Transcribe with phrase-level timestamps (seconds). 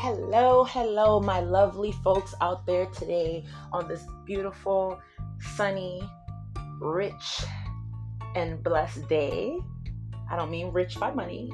[0.00, 5.00] Hello, hello, my lovely folks out there today on this beautiful,
[5.56, 6.00] sunny,
[6.80, 7.42] rich,
[8.36, 9.58] and blessed day.
[10.30, 11.50] I don't mean rich by money,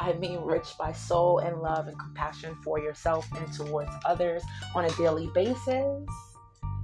[0.00, 4.42] I mean rich by soul and love and compassion for yourself and towards others
[4.74, 6.04] on a daily basis.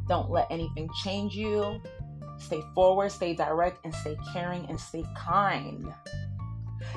[0.07, 1.83] Don't let anything change you.
[2.39, 5.93] Stay forward, stay direct, and stay caring and stay kind.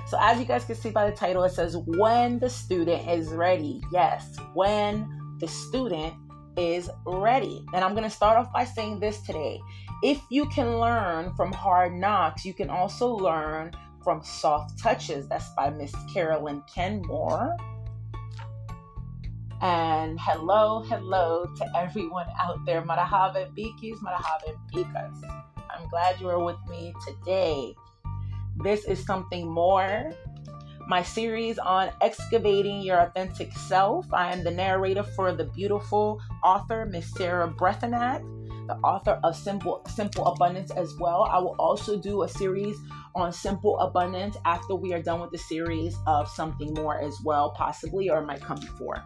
[0.07, 3.30] So, as you guys can see by the title, it says, When the student is
[3.30, 3.81] ready.
[3.91, 5.07] Yes, when
[5.40, 6.13] the student
[6.57, 7.66] is ready.
[7.73, 9.59] And I'm going to start off by saying this today.
[10.04, 13.71] If you can learn from hard knocks, you can also learn
[14.04, 15.27] from soft touches.
[15.27, 17.55] That's by Miss Carolyn Kenmore.
[19.62, 22.81] And hello, hello to everyone out there.
[22.81, 25.21] Marahaba Bikis, Marahaba Bikas.
[25.71, 27.73] I'm glad you are with me today.
[28.57, 30.12] This is something more.
[30.88, 34.05] My series on excavating your authentic self.
[34.13, 38.21] I am the narrator for the beautiful author, Miss Sarah Breathnach,
[38.68, 41.24] the author of Simple Simple Abundance as well.
[41.24, 42.77] I will also do a series
[43.15, 47.51] on Simple Abundance after we are done with the series of something more as well,
[47.51, 49.04] possibly, or it might come before.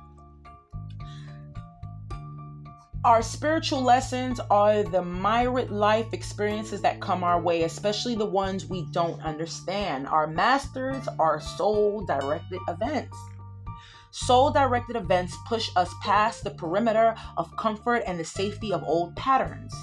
[3.07, 8.65] Our spiritual lessons are the myriad life experiences that come our way, especially the ones
[8.65, 10.09] we don't understand.
[10.09, 13.17] Our masters are soul directed events.
[14.11, 19.15] Soul directed events push us past the perimeter of comfort and the safety of old
[19.15, 19.73] patterns.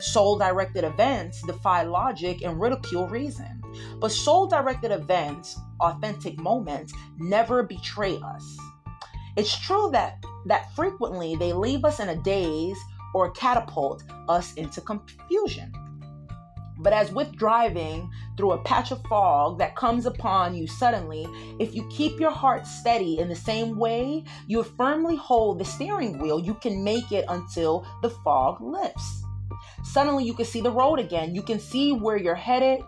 [0.00, 3.62] Soul directed events defy logic and ridicule reason.
[4.00, 8.58] But soul directed events, authentic moments, never betray us.
[9.36, 12.78] It's true that that frequently they leave us in a daze
[13.14, 15.72] or catapult us into confusion.
[16.80, 21.26] But as with driving through a patch of fog that comes upon you suddenly,
[21.58, 26.18] if you keep your heart steady in the same way you firmly hold the steering
[26.18, 29.24] wheel, you can make it until the fog lifts.
[29.82, 31.34] Suddenly you can see the road again.
[31.34, 32.84] You can see where you're headed.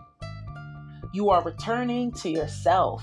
[1.13, 3.03] You are returning to yourself.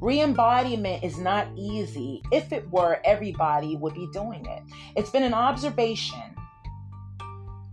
[0.00, 2.22] Re embodiment is not easy.
[2.30, 4.62] If it were, everybody would be doing it.
[4.94, 6.36] It's been an observation,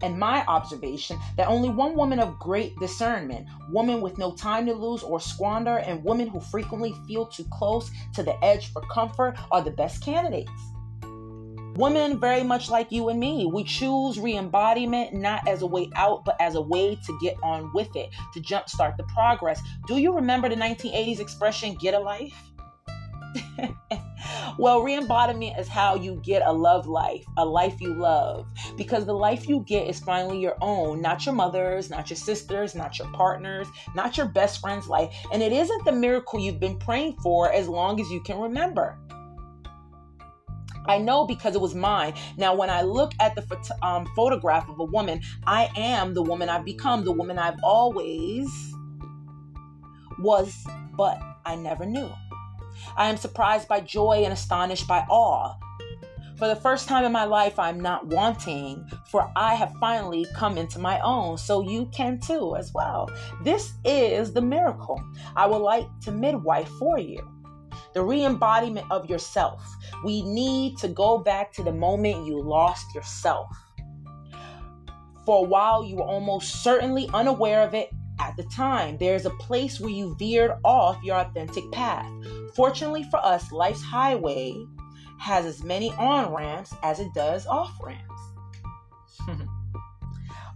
[0.02, 4.74] and my observation, that only one woman of great discernment, woman with no time to
[4.74, 9.38] lose or squander, and women who frequently feel too close to the edge for comfort
[9.52, 10.52] are the best candidates.
[11.76, 15.90] Women, very much like you and me, we choose re embodiment not as a way
[15.96, 19.60] out, but as a way to get on with it, to jumpstart the progress.
[19.88, 22.36] Do you remember the 1980s expression, get a life?
[24.60, 28.46] well, re embodiment is how you get a love life, a life you love,
[28.78, 32.76] because the life you get is finally your own, not your mother's, not your sister's,
[32.76, 35.12] not your partner's, not your best friend's life.
[35.32, 39.00] And it isn't the miracle you've been praying for as long as you can remember.
[40.86, 42.14] I know because it was mine.
[42.38, 46.50] Now, when I look at the um, photograph of a woman, I am the woman
[46.50, 48.48] I've become, the woman I've always
[50.20, 52.10] was, but I never knew.
[52.98, 55.56] I am surprised by joy and astonished by awe.
[56.38, 60.58] For the first time in my life, I'm not wanting, for I have finally come
[60.58, 63.10] into my own, so you can too as well.
[63.44, 65.02] This is the miracle
[65.36, 67.26] I would like to midwife for you
[67.94, 69.64] the re embodiment of yourself.
[70.04, 73.48] We need to go back to the moment you lost yourself.
[75.26, 77.90] For a while, you were almost certainly unaware of it
[78.20, 78.98] at the time.
[78.98, 82.12] There's a place where you veered off your authentic path.
[82.56, 84.54] Fortunately for us, life's highway
[85.20, 88.13] has as many on ramps as it does off ramps.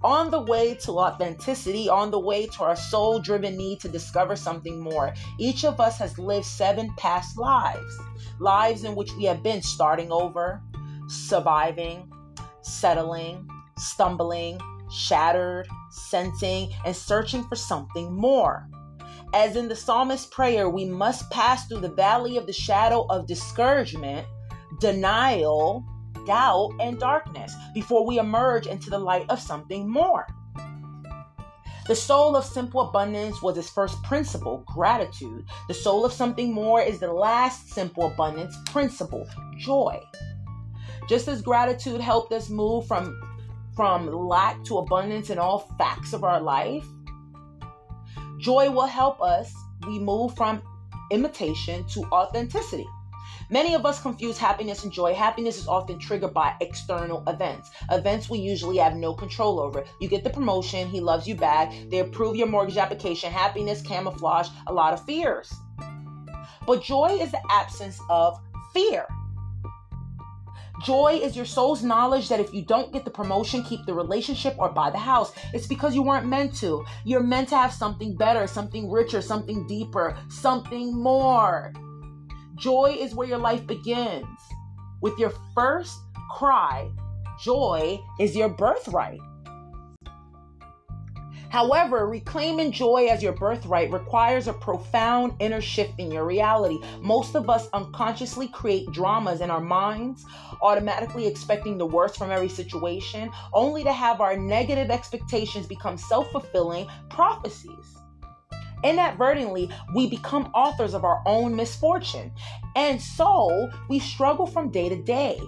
[0.07, 4.37] On the way to authenticity, on the way to our soul driven need to discover
[4.37, 5.13] something more.
[5.37, 7.99] Each of us has lived seven past lives,
[8.39, 10.61] lives in which we have been starting over,
[11.09, 12.09] surviving,
[12.61, 18.65] settling, stumbling, shattered, sensing, and searching for something more.
[19.33, 23.27] As in the psalmist's prayer, we must pass through the valley of the shadow of
[23.27, 24.25] discouragement,
[24.79, 25.85] denial,
[26.27, 30.27] doubt and darkness before we emerge into the light of something more.
[31.87, 35.45] The soul of simple abundance was its first principle, gratitude.
[35.69, 39.25] The soul of something more is the last simple abundance principle,
[39.57, 40.03] joy.
[41.07, 43.17] Just as gratitude helped us move from,
[43.73, 46.85] from lack to abundance in all facts of our life,
[48.37, 49.53] joy will help us
[49.87, 50.61] we move from
[51.11, 52.87] imitation to authenticity.
[53.49, 55.13] Many of us confuse happiness and joy.
[55.13, 59.85] Happiness is often triggered by external events, events we usually have no control over.
[60.01, 63.31] You get the promotion, he loves you back, they approve your mortgage application.
[63.31, 65.53] Happiness camouflage a lot of fears.
[66.65, 68.37] But joy is the absence of
[68.73, 69.05] fear.
[70.83, 74.55] Joy is your soul's knowledge that if you don't get the promotion, keep the relationship,
[74.59, 76.85] or buy the house, it's because you weren't meant to.
[77.03, 81.73] You're meant to have something better, something richer, something deeper, something more.
[82.57, 84.25] Joy is where your life begins.
[85.01, 85.95] With your first
[86.31, 86.89] cry,
[87.39, 89.19] joy is your birthright.
[91.49, 96.79] However, reclaiming joy as your birthright requires a profound inner shift in your reality.
[96.99, 100.25] Most of us unconsciously create dramas in our minds,
[100.61, 106.29] automatically expecting the worst from every situation, only to have our negative expectations become self
[106.31, 107.97] fulfilling prophecies.
[108.83, 112.31] Inadvertently, we become authors of our own misfortune.
[112.75, 115.39] And so we struggle from day to day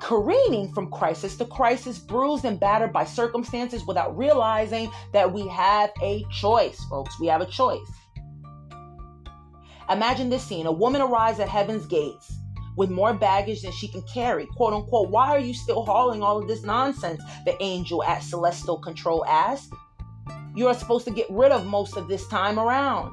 [0.00, 5.90] careening from crisis to crisis, bruised and battered by circumstances without realizing that we have
[6.02, 7.18] a choice, folks.
[7.18, 7.90] We have a choice.
[9.90, 12.34] Imagine this scene a woman arrives at heaven's gates
[12.76, 14.46] with more baggage than she can carry.
[14.56, 17.22] Quote unquote, why are you still hauling all of this nonsense?
[17.46, 19.72] The angel at celestial control asked.
[20.54, 23.12] You are supposed to get rid of most of this time around.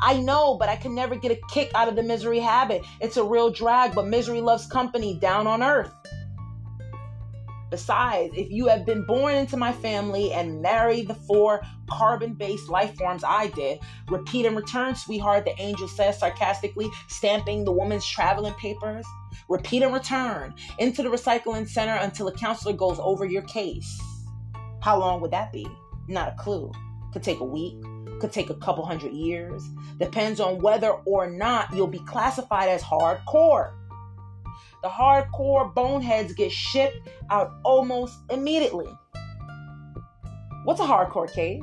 [0.00, 2.82] I know, but I can never get a kick out of the misery habit.
[3.00, 5.92] It's a real drag, but misery loves company down on earth.
[7.70, 12.68] Besides, if you have been born into my family and married the four carbon based
[12.68, 18.06] life forms I did, repeat and return, sweetheart, the angel says sarcastically, stamping the woman's
[18.06, 19.06] traveling papers.
[19.48, 24.00] Repeat and return into the recycling center until a counselor goes over your case.
[24.80, 25.66] How long would that be?
[26.08, 26.72] Not a clue.
[27.12, 27.76] Could take a week,
[28.20, 29.62] could take a couple hundred years.
[29.98, 33.72] Depends on whether or not you'll be classified as hardcore.
[34.82, 38.88] The hardcore boneheads get shipped out almost immediately.
[40.64, 41.62] What's a hardcore case?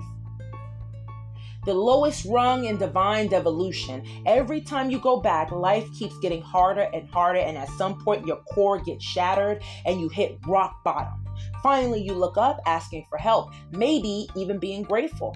[1.65, 4.03] The lowest rung in divine devolution.
[4.25, 8.25] Every time you go back, life keeps getting harder and harder, and at some point,
[8.25, 11.20] your core gets shattered and you hit rock bottom.
[11.63, 15.35] Finally, you look up asking for help, maybe even being grateful.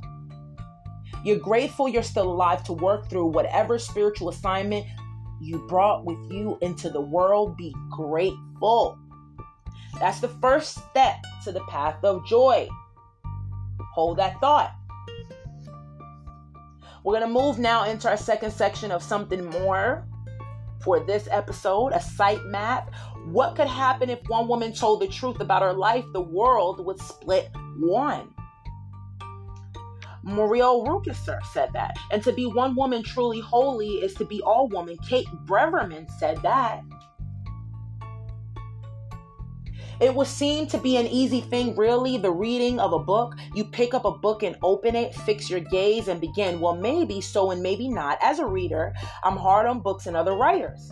[1.23, 4.85] You're grateful you're still alive to work through whatever spiritual assignment
[5.41, 7.57] you brought with you into the world.
[7.57, 8.97] Be grateful.
[9.99, 12.67] That's the first step to the path of joy.
[13.93, 14.75] Hold that thought.
[17.03, 20.07] We're going to move now into our second section of something more
[20.83, 22.91] for this episode a site map.
[23.31, 26.05] What could happen if one woman told the truth about her life?
[26.13, 27.49] The world would split
[27.79, 28.31] one.
[30.23, 31.97] Muriel Rukeyser said that.
[32.11, 34.97] And to be one woman truly wholly is to be all woman.
[35.09, 36.81] Kate Braverman said that.
[39.99, 43.33] It would seem to be an easy thing, really, the reading of a book.
[43.55, 46.59] You pick up a book and open it, fix your gaze, and begin.
[46.59, 48.19] Well, maybe so and maybe not.
[48.21, 48.93] As a reader,
[49.23, 50.91] I'm hard on books and other writers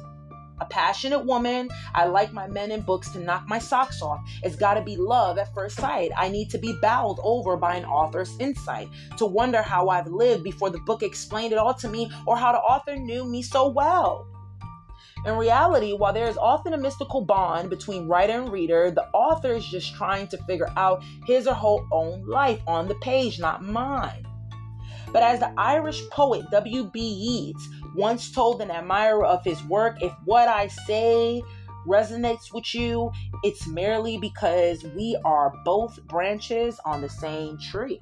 [0.60, 1.70] a passionate woman.
[1.94, 4.22] I like my men in books to knock my socks off.
[4.44, 6.12] It's got to be love at first sight.
[6.18, 10.44] I need to be bowled over by an author's insight, to wonder how I've lived
[10.44, 13.70] before the book explained it all to me or how the author knew me so
[13.70, 14.28] well.
[15.26, 19.54] In reality, while there is often a mystical bond between writer and reader, the author
[19.54, 23.64] is just trying to figure out his or her own life on the page, not
[23.64, 24.26] mine.
[25.13, 27.00] But as the Irish poet W.B.
[27.00, 31.43] Yeats once told an admirer of his work, if what I say
[31.88, 33.12] resonates with you,
[33.43, 38.00] it's merely because we are both branches on the same tree.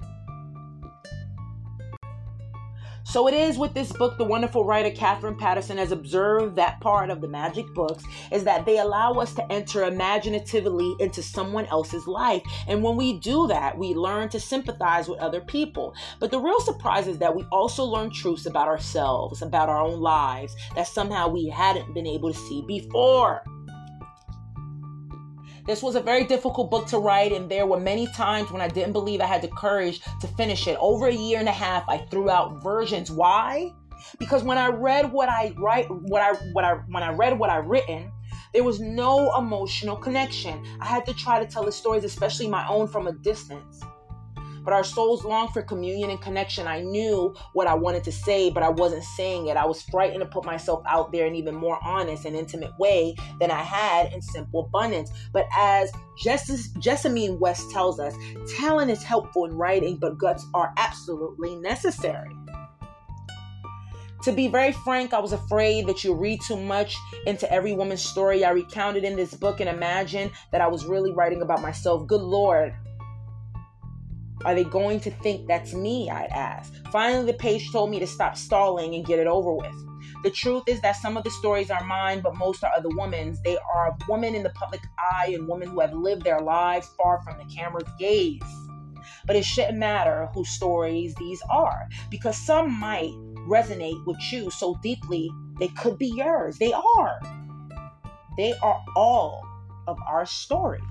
[3.12, 7.10] So it is with this book, the wonderful writer Katherine Paterson has observed that part
[7.10, 12.06] of the magic books is that they allow us to enter imaginatively into someone else's
[12.06, 12.40] life.
[12.68, 15.94] And when we do that, we learn to sympathize with other people.
[16.20, 20.00] But the real surprise is that we also learn truths about ourselves, about our own
[20.00, 23.44] lives, that somehow we hadn't been able to see before.
[25.64, 28.66] This was a very difficult book to write, and there were many times when I
[28.66, 30.76] didn't believe I had the courage to finish it.
[30.80, 33.12] Over a year and a half, I threw out versions.
[33.12, 33.72] Why?
[34.18, 37.48] Because when I read what I write, what I what I when I read what
[37.48, 38.10] I written,
[38.52, 40.60] there was no emotional connection.
[40.80, 43.82] I had to try to tell the stories, especially my own, from a distance
[44.64, 46.66] but our souls long for communion and connection.
[46.66, 49.56] I knew what I wanted to say, but I wasn't saying it.
[49.56, 53.14] I was frightened to put myself out there in even more honest and intimate way
[53.40, 55.10] than I had in simple abundance.
[55.32, 55.90] But as
[56.22, 58.14] Jess- Jessamyn West tells us,
[58.56, 62.30] talent is helpful in writing, but guts are absolutely necessary.
[64.22, 68.04] To be very frank, I was afraid that you read too much into every woman's
[68.04, 72.06] story I recounted in this book and imagine that I was really writing about myself.
[72.06, 72.72] Good Lord,
[74.44, 76.10] are they going to think that's me?
[76.10, 76.72] I'd ask.
[76.90, 79.74] Finally, the page told me to stop stalling and get it over with.
[80.22, 83.42] The truth is that some of the stories are mine, but most are other women's.
[83.42, 87.20] They are women in the public eye and women who have lived their lives far
[87.22, 88.40] from the camera's gaze.
[89.26, 93.10] But it shouldn't matter whose stories these are, because some might
[93.48, 96.58] resonate with you so deeply they could be yours.
[96.58, 97.20] They are.
[98.36, 99.42] They are all
[99.86, 100.82] of our stories.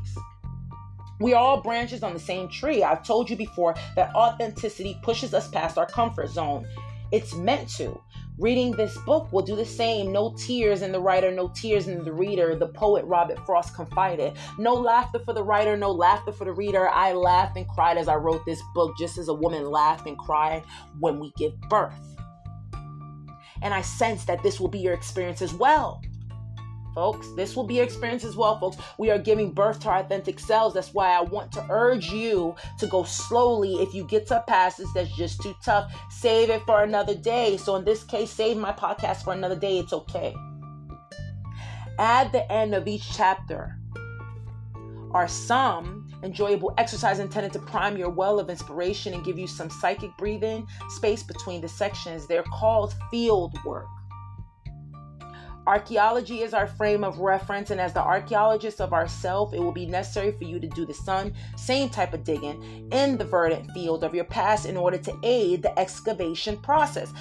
[1.21, 2.81] We are all branches on the same tree.
[2.81, 6.67] I've told you before that authenticity pushes us past our comfort zone.
[7.11, 8.01] It's meant to.
[8.39, 10.11] Reading this book will do the same.
[10.11, 12.55] No tears in the writer, no tears in the reader.
[12.55, 14.35] The poet Robert Frost confided.
[14.57, 16.89] No laughter for the writer, no laughter for the reader.
[16.89, 20.17] I laughed and cried as I wrote this book, just as a woman laughed and
[20.17, 20.63] cried
[20.99, 22.17] when we give birth.
[23.61, 26.01] And I sense that this will be your experience as well
[26.93, 27.31] folks.
[27.33, 28.77] This will be your experience as well, folks.
[28.97, 30.75] We are giving birth to our authentic selves.
[30.75, 33.75] That's why I want to urge you to go slowly.
[33.75, 37.57] If you get to a passage that's just too tough, save it for another day.
[37.57, 39.79] So in this case, save my podcast for another day.
[39.79, 40.35] It's okay.
[41.99, 43.77] At the end of each chapter
[45.13, 49.69] are some enjoyable exercise intended to prime your well of inspiration and give you some
[49.69, 52.27] psychic breathing space between the sections.
[52.27, 53.87] They're called field work.
[55.67, 59.85] Archaeology is our frame of reference, and as the archaeologist of ourself, it will be
[59.85, 64.03] necessary for you to do the sun, same type of digging in the verdant field
[64.03, 67.13] of your past in order to aid the excavation process.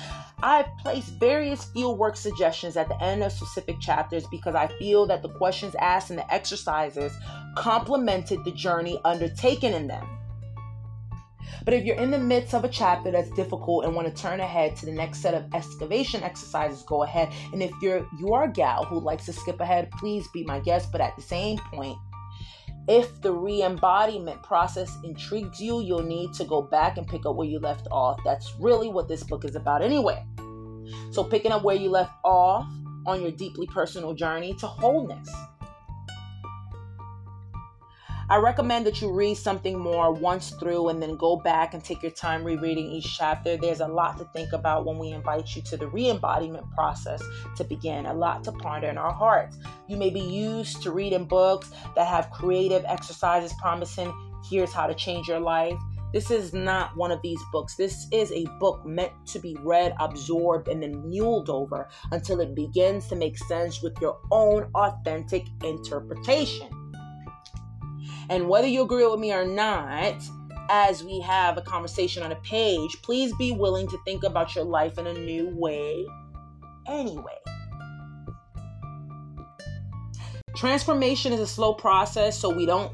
[0.42, 5.20] I've placed various fieldwork suggestions at the end of specific chapters because I feel that
[5.20, 7.12] the questions asked and the exercises
[7.56, 10.19] complemented the journey undertaken in them.
[11.64, 14.40] But if you're in the midst of a chapter that's difficult and want to turn
[14.40, 17.32] ahead to the next set of excavation exercises, go ahead.
[17.52, 20.60] And if you're you are a gal who likes to skip ahead, please be my
[20.60, 20.90] guest.
[20.92, 21.98] But at the same point,
[22.88, 27.46] if the re-embodiment process intrigues you, you'll need to go back and pick up where
[27.46, 28.18] you left off.
[28.24, 30.24] That's really what this book is about anyway.
[31.12, 32.66] So picking up where you left off
[33.06, 35.30] on your deeply personal journey to wholeness.
[38.30, 42.00] I recommend that you read something more once through and then go back and take
[42.00, 43.56] your time rereading each chapter.
[43.56, 47.20] There's a lot to think about when we invite you to the re embodiment process
[47.56, 49.58] to begin, a lot to ponder in our hearts.
[49.88, 54.14] You may be used to reading books that have creative exercises promising
[54.48, 55.80] here's how to change your life.
[56.12, 57.74] This is not one of these books.
[57.74, 62.54] This is a book meant to be read, absorbed, and then muled over until it
[62.54, 66.79] begins to make sense with your own authentic interpretation.
[68.30, 70.22] And whether you agree with me or not,
[70.70, 74.62] as we have a conversation on a page, please be willing to think about your
[74.62, 76.06] life in a new way
[76.86, 77.36] anyway.
[80.54, 82.92] Transformation is a slow process, so we don't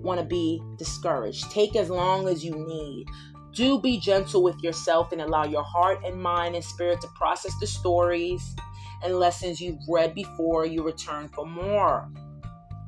[0.00, 1.50] want to be discouraged.
[1.50, 3.06] Take as long as you need.
[3.52, 7.52] Do be gentle with yourself and allow your heart and mind and spirit to process
[7.58, 8.54] the stories
[9.02, 12.08] and lessons you've read before you return for more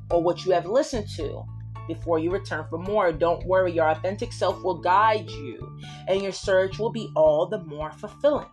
[0.09, 1.45] or what you have listened to
[1.93, 3.13] before you return for more.
[3.13, 7.65] Don't worry, your authentic self will guide you, and your search will be all the
[7.65, 8.47] more fulfilling.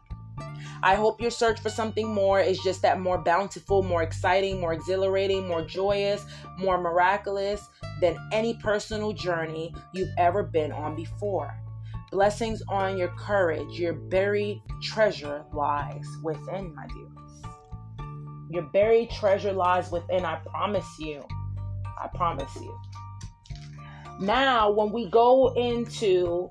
[0.84, 4.74] I hope your search for something more is just that more bountiful, more exciting, more
[4.74, 6.26] exhilarating, more joyous,
[6.58, 7.68] more miraculous
[8.02, 11.56] than any personal journey you've ever been on before.
[12.12, 13.80] Blessings on your courage.
[13.80, 17.18] Your buried treasure lies within, my dears.
[18.50, 20.24] Your buried treasure lies within.
[20.26, 21.24] I promise you.
[22.00, 22.80] I promise you.
[24.20, 26.50] Now, when we go into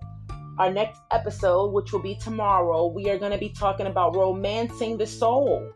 [0.59, 4.97] our next episode, which will be tomorrow, we are going to be talking about romancing
[4.97, 5.73] the soul.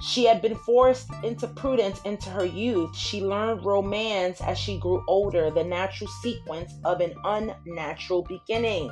[0.00, 2.96] She had been forced into prudence into her youth.
[2.96, 8.88] She learned romance as she grew older, the natural sequence of an unnatural beginning.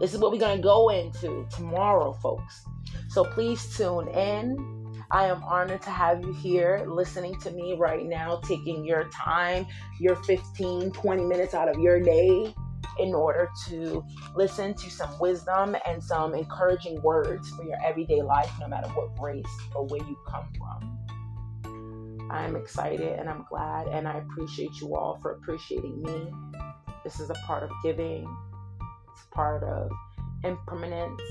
[0.00, 2.64] This is what we're going to go into tomorrow, folks.
[3.08, 4.77] So please tune in.
[5.10, 9.66] I am honored to have you here listening to me right now, taking your time,
[9.98, 12.54] your 15, 20 minutes out of your day
[12.98, 18.50] in order to listen to some wisdom and some encouraging words for your everyday life,
[18.60, 22.28] no matter what race or where you come from.
[22.30, 26.30] I'm excited and I'm glad, and I appreciate you all for appreciating me.
[27.02, 28.28] This is a part of giving,
[29.10, 29.90] it's part of
[30.44, 31.22] impermanence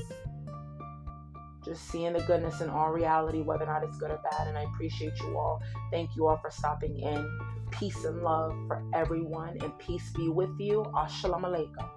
[1.68, 4.48] just seeing the goodness in all reality, whether or not it's good or bad.
[4.48, 5.62] And I appreciate you all.
[5.92, 7.40] Thank you all for stopping in.
[7.72, 10.84] Peace and love for everyone, and peace be with you.
[10.96, 11.97] Assalamu alaikum.